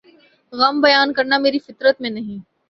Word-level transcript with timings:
غم 0.53 0.75
بیان 0.81 1.13
کرنا 1.13 1.37
میری 1.37 1.59
فطرت 1.59 1.95
میں 2.01 2.09
نہیں 2.09 2.39